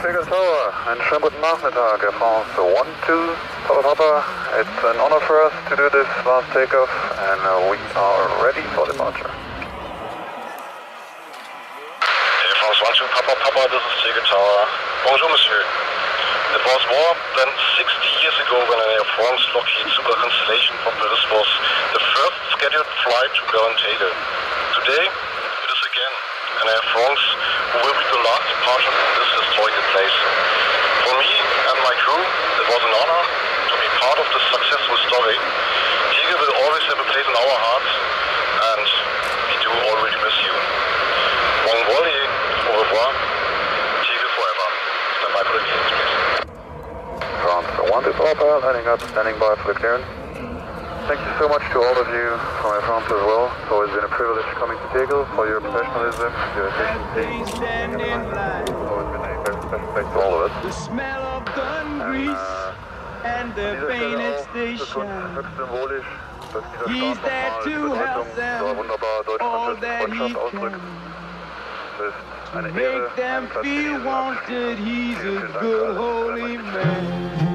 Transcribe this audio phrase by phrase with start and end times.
[0.00, 3.36] Tower, einen schönen guten Nachmittag, Air France 1-2,
[3.68, 4.24] Papa Papa.
[4.56, 6.88] It's an honor for us to do this last takeoff
[7.20, 9.28] and uh, we are ready for departure.
[12.48, 14.64] Air France 1 to Papa Papa, this is Tower.
[15.04, 15.68] Bonjour, monsieur.
[16.56, 17.84] It was more than 60
[18.24, 21.48] years ago when an Air France Lockheed Super Constellation from Paris was
[21.92, 24.16] the first scheduled flight to Tegel.
[24.80, 25.04] Today,
[26.50, 27.24] again an Air France
[27.70, 30.16] who will be the last departure from this historical place.
[31.06, 33.22] For me and my crew, it was an honor
[33.70, 35.38] to be part of this successful story.
[35.38, 37.92] Tegel will always have a place in our hearts,
[38.74, 38.86] and
[39.46, 40.54] we do already miss you.
[41.70, 42.20] Bon volley,
[42.66, 43.10] au revoir.
[44.02, 44.66] Tegel forever.
[45.22, 46.14] Stand by for the clearance, please.
[47.46, 50.19] France 1 to Papa, lining up, standing by for the clearance.
[51.10, 53.50] Thank you so much to all of you from Air France as well.
[53.60, 57.50] It's always been a privilege coming to Tegel for your professionalism, your efficiency.
[57.50, 58.62] stand in line.
[58.62, 60.62] It's always been a very special place to all of us.
[60.62, 65.10] The smell of gun And, grease uh, and the painted auch ist es uns station.
[65.34, 66.06] höchst symbolisch,
[66.54, 68.62] dass dieser He's there to Bedeutung help them
[69.40, 70.78] all that he can.
[71.98, 74.78] Es ist eine Ehre, Make them feel wanted.
[74.78, 77.50] He's a good holy man.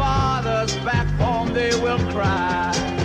[0.00, 2.99] Fathers back home they will cry.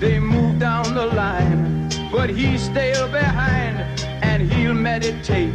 [0.00, 1.90] They move down the line.
[2.10, 3.76] But he's still behind
[4.22, 5.54] and he'll meditate.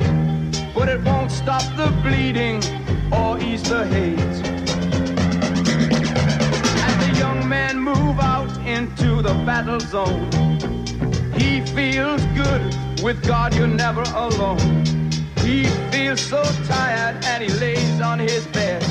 [0.74, 2.62] But it won't stop the bleeding
[3.12, 4.20] or ease the hate.
[6.88, 10.30] As the young men move out into the battle zone,
[11.34, 12.62] he feels good.
[13.04, 14.60] With God, you're never alone.
[15.40, 18.84] He feels so tired and he lays on his bed.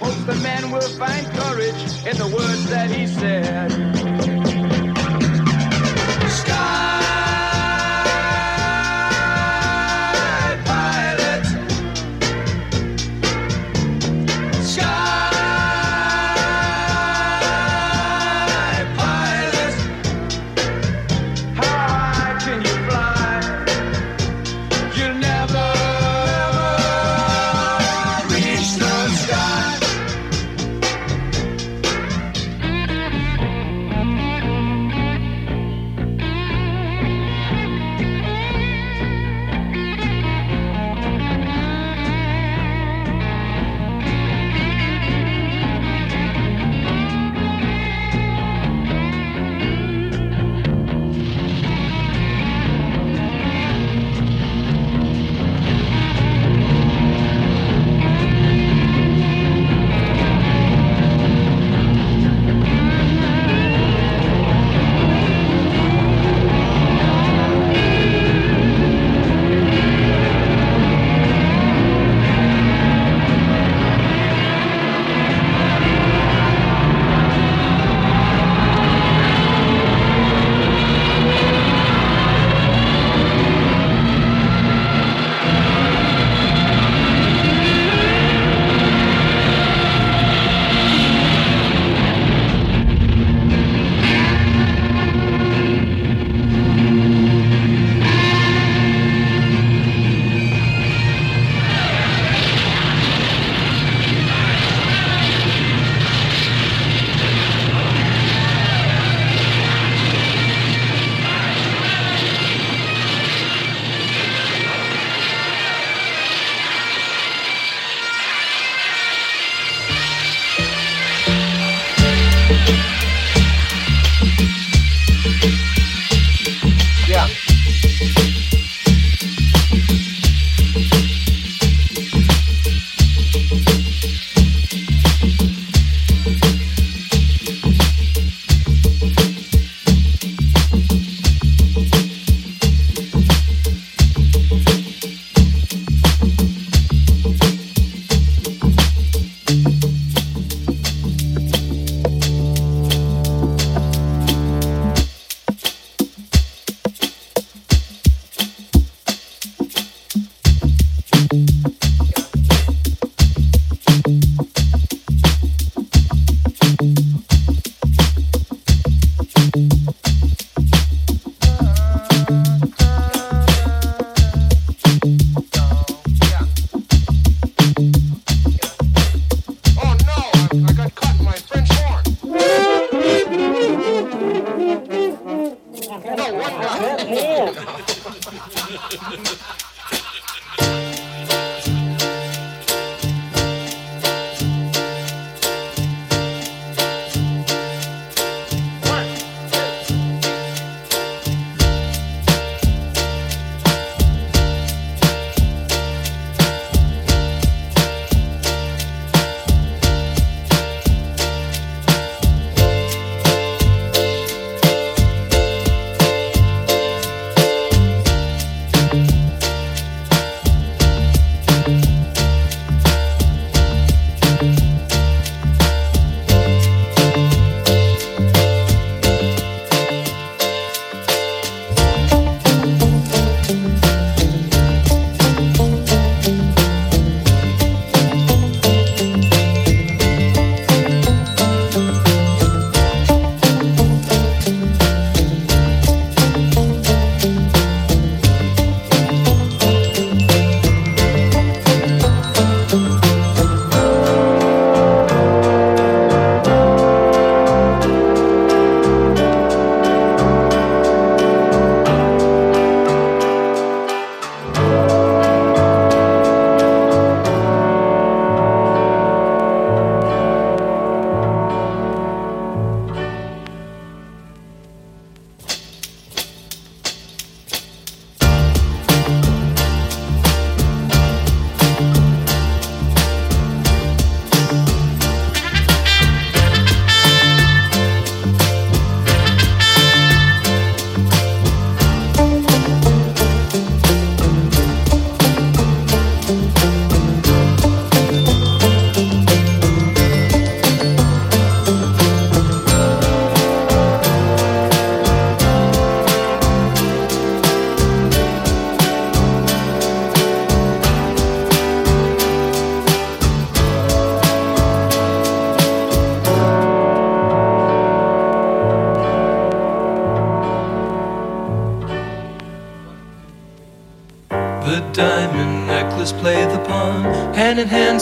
[0.00, 4.39] Hopes the men will find courage in the words that he said.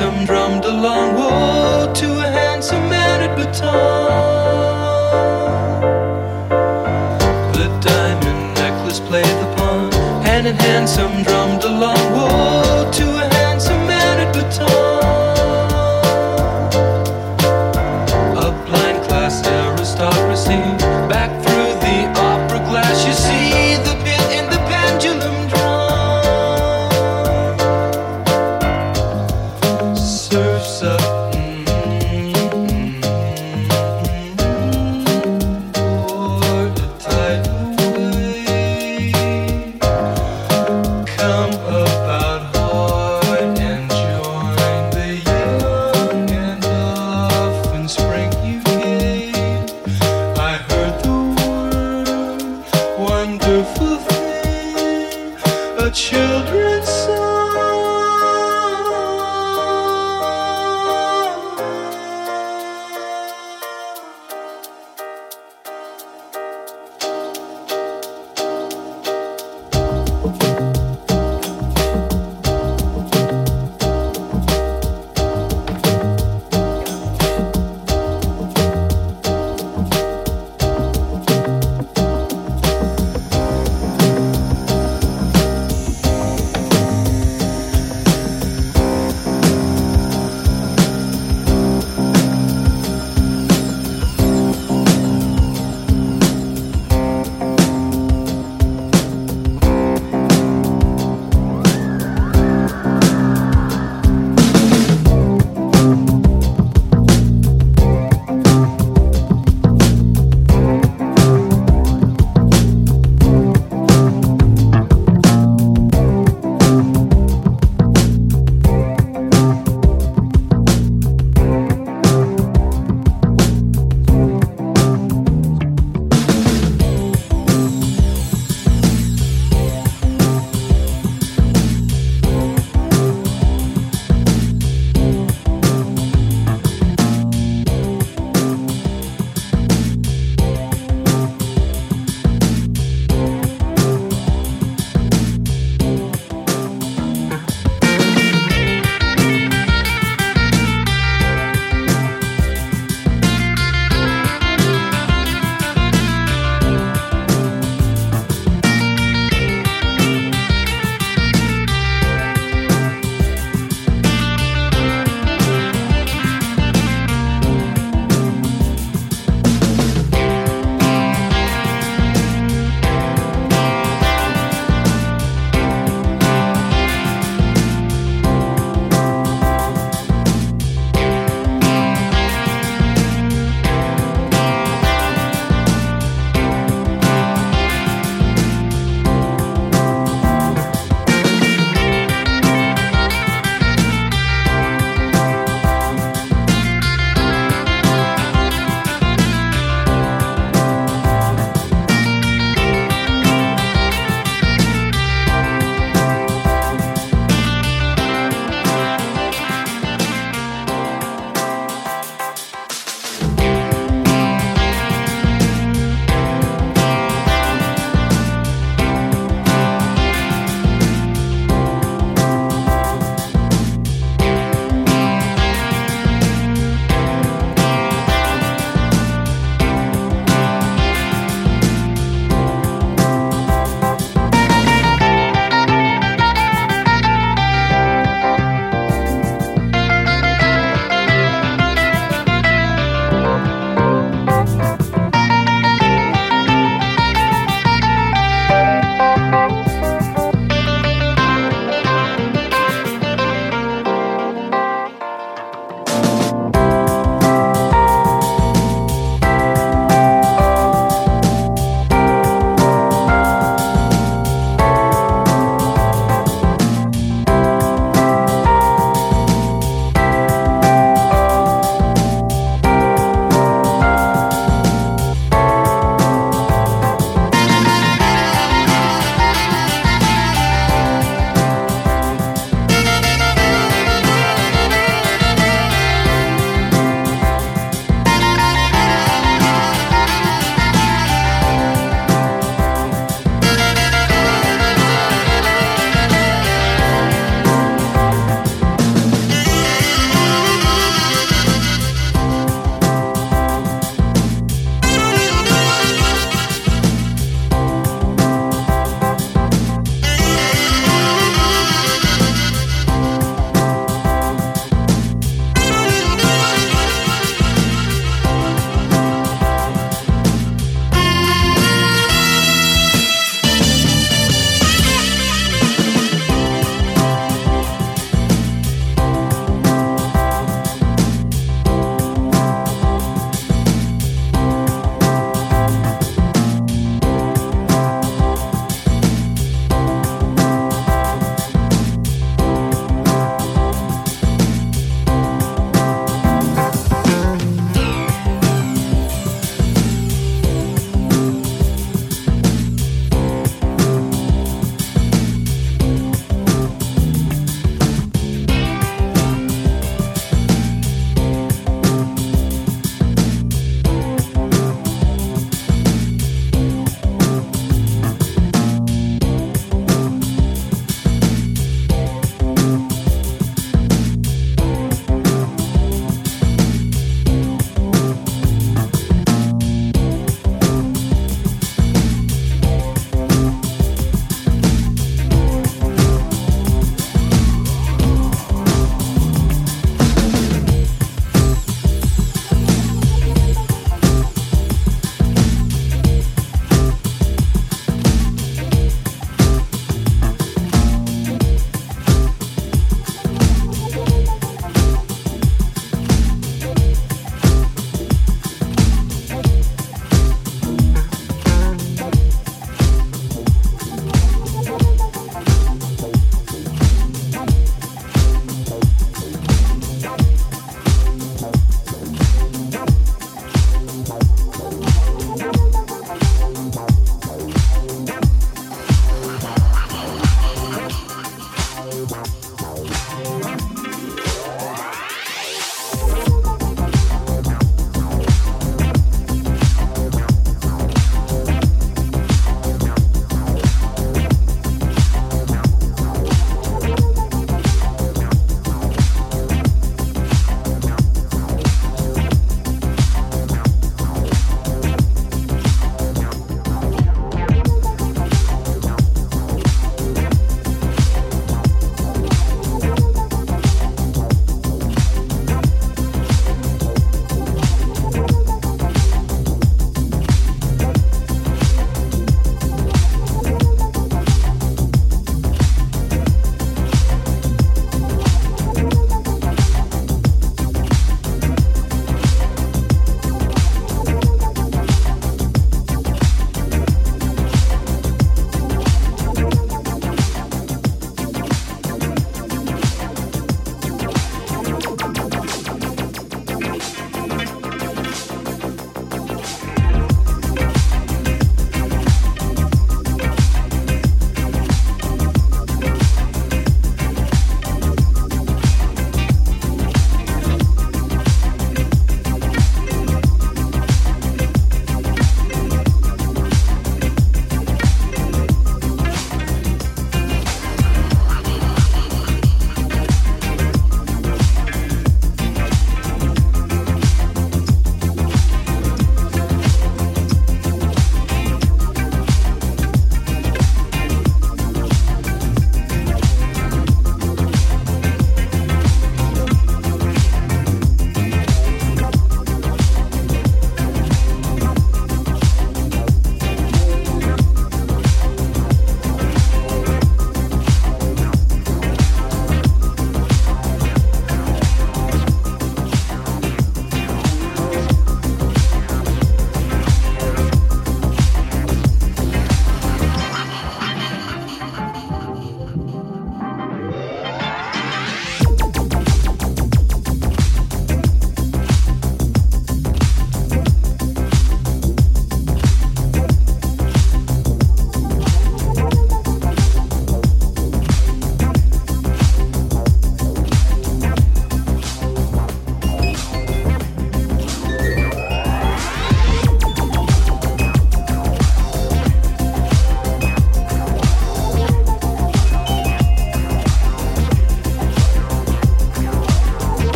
[0.00, 0.39] some drugs.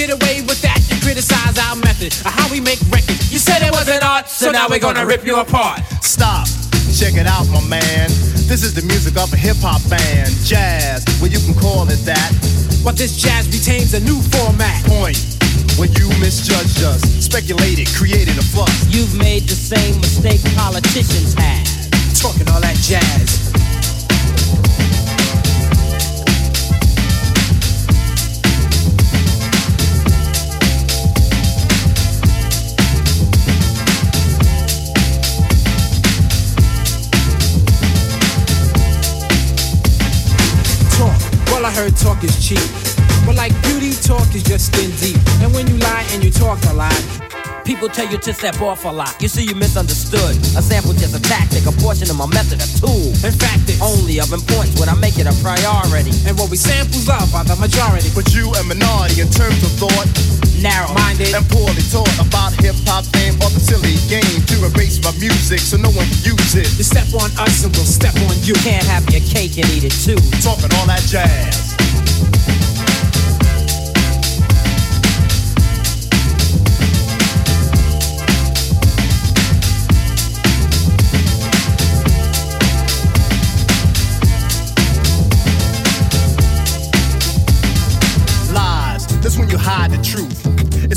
[0.00, 0.80] Get away with that?
[0.88, 3.28] You criticize our method of how we make records.
[3.28, 5.84] You said it wasn't art, so now we're gonna rip you apart.
[6.00, 6.48] Stop.
[6.88, 8.08] Check it out, my man.
[8.48, 10.32] This is the music of a hip hop band.
[10.40, 12.32] Jazz, well, you can call it that.
[12.82, 14.80] But this jazz retains a new format.
[14.88, 15.20] Point.
[15.76, 18.72] When you misjudged us, speculated, created a fuss.
[18.88, 21.68] You've made the same mistake politicians have.
[22.16, 23.52] Talking all that jazz.
[41.70, 42.58] I heard talk is cheap.
[43.24, 45.16] But like beauty, talk is just skin deep.
[45.40, 47.29] And when you lie and you talk a lot,
[47.70, 49.14] People tell you to step off a lot.
[49.22, 50.34] You see, you misunderstood.
[50.58, 53.14] A sample just a tactic, a portion of my method, a tool.
[53.22, 56.10] in fact, it's Only of importance when I make it a priority.
[56.26, 58.10] and what we samples love by the majority.
[58.10, 60.10] But you a minority in terms of thought
[60.58, 60.90] Narrow.
[60.98, 61.30] Minded.
[61.30, 65.62] and poorly taught about hip hop fame or the silly game to erase my music
[65.62, 66.66] so no one can use it.
[66.74, 68.50] You step on us and we'll step on you.
[68.50, 70.18] You can't have your cake and eat it too.
[70.42, 71.78] Talking all that jazz.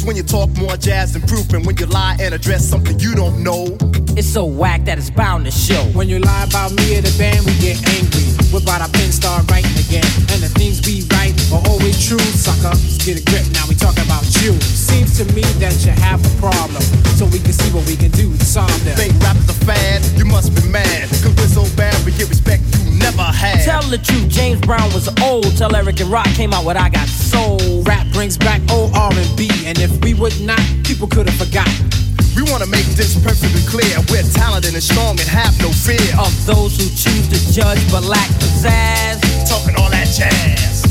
[0.04, 3.00] It's when you talk more jazz than proof, and when you lie and address something
[3.00, 3.72] you don't know.
[4.20, 5.80] It's so whack that it's bound to show.
[5.96, 8.28] When you lie about me or the band, we get angry.
[8.52, 10.04] Whip out our pen, start writing again.
[10.28, 12.76] And the things we write are always true, sucker.
[13.08, 14.52] Get a grip, now we talking about you.
[14.60, 16.84] Seems to me that you have a problem.
[17.16, 19.00] So we can see what we can do to solve them.
[19.00, 21.08] Think rap is a fad, you must be mad.
[21.24, 23.64] Cause we're so bad, we get respect you never had.
[23.64, 25.56] Tell the truth, James Brown was old.
[25.58, 27.84] Tell Eric and Rak came out with I Got Soul.
[27.84, 31.90] Rap brings back old R&B, and if we would not, people could have forgotten.
[32.36, 33.94] We wanna make this perfectly clear.
[34.10, 36.02] We're talented and strong and have no fear.
[36.18, 39.22] Of those who choose to judge but lack pizzazz.
[39.48, 40.84] talking all that jazz.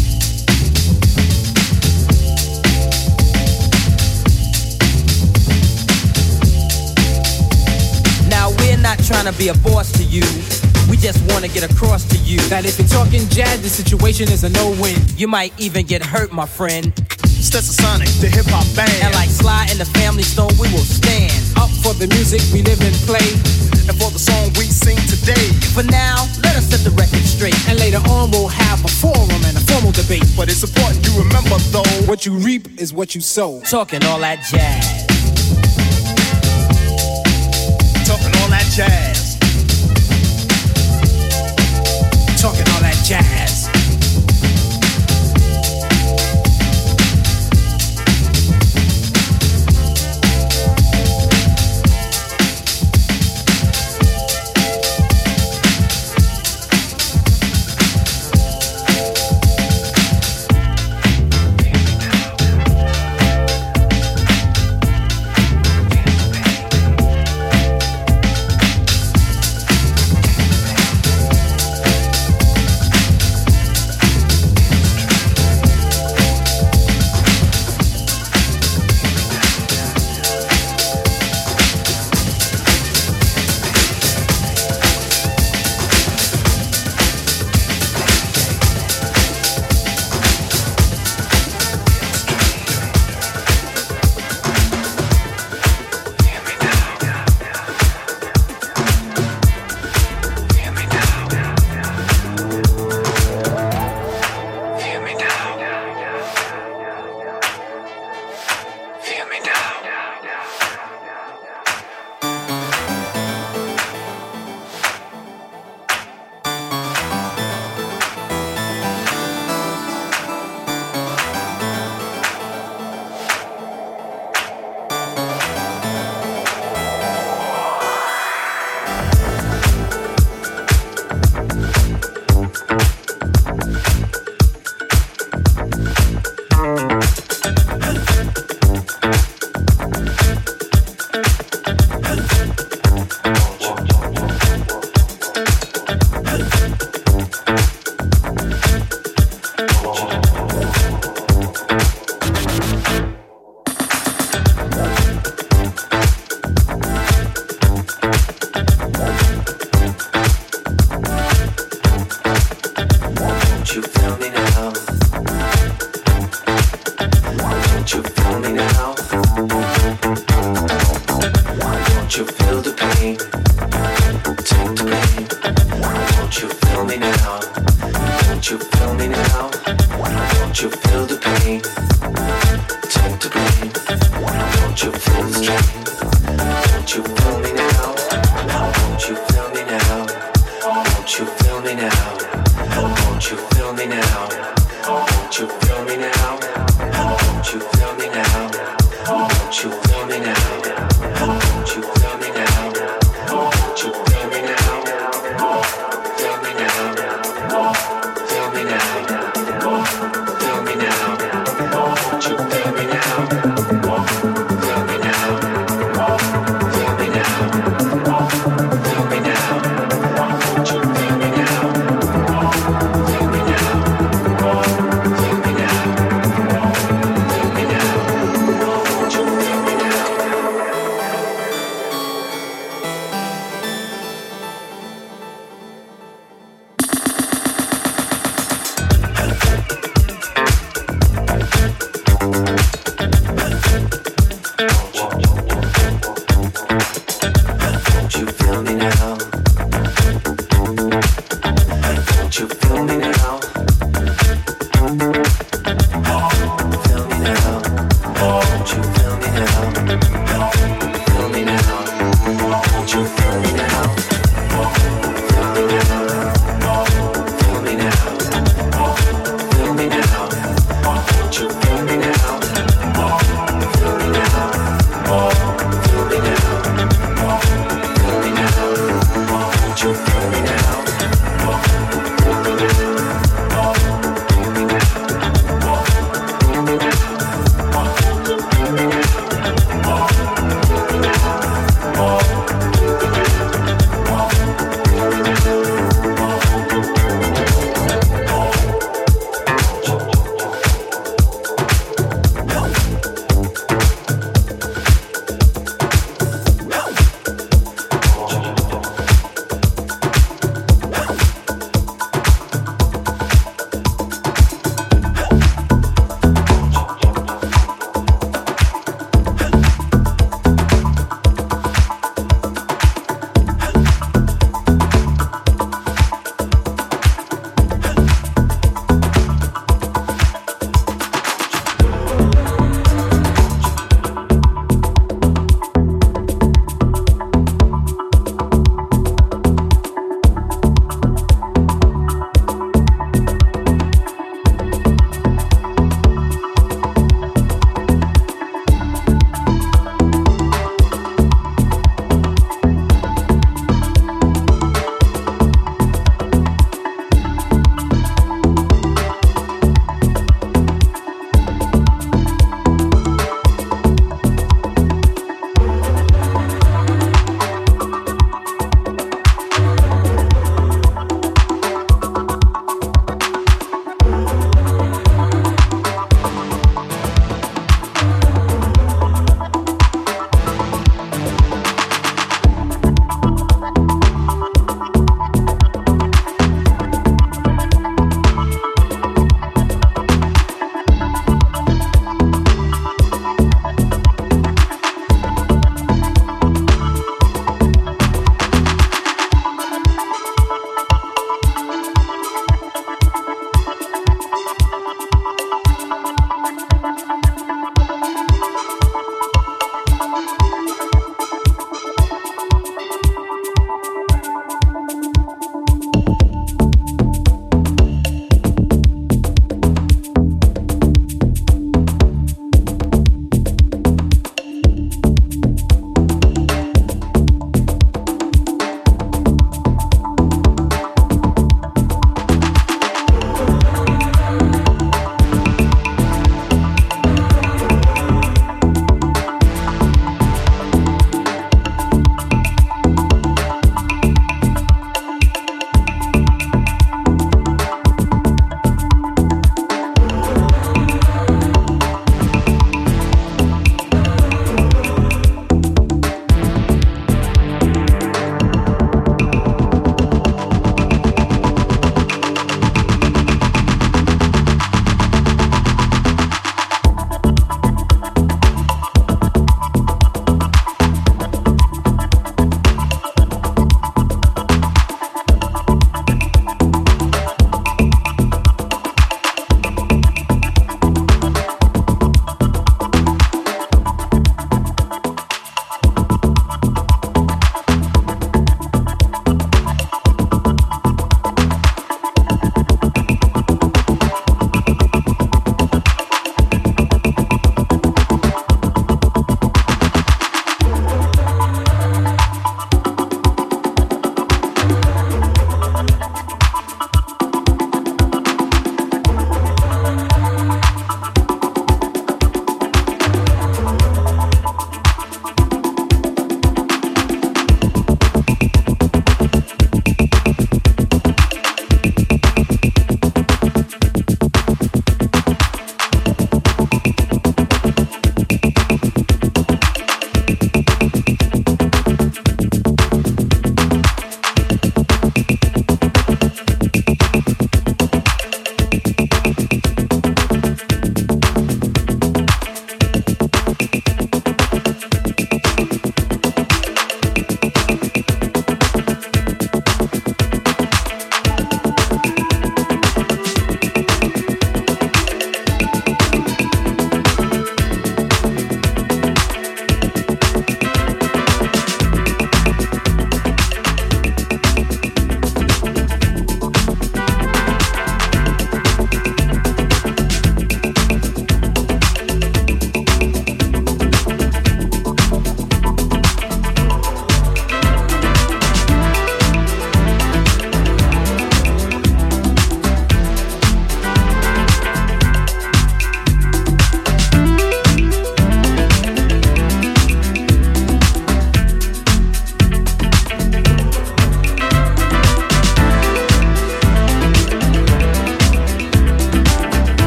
[8.28, 10.22] Now we're not trying to be a boss to you.
[10.88, 14.30] We just want to get across to you That if you're talking jazz, the situation
[14.30, 14.96] is a no-win.
[15.16, 16.92] you might even get hurt, my friend.
[17.42, 18.90] Stetsasonic, the hip hop band.
[19.02, 22.62] And like Sly and the Family Stone, we will stand Up for the music we
[22.62, 23.34] live and play.
[23.90, 25.50] and for the song we sing today.
[25.74, 27.58] For now, let us set the record straight.
[27.68, 30.24] And later on, we'll have a forum and a formal debate.
[30.36, 31.90] But it's important you remember though.
[32.06, 33.60] What you reap is what you sow.
[33.66, 34.86] Talking all that jazz.
[38.06, 39.34] Talking all that jazz.
[42.40, 42.81] Talking all